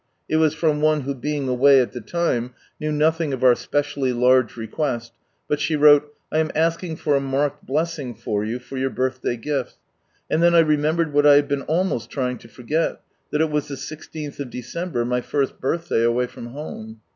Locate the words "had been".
11.35-11.61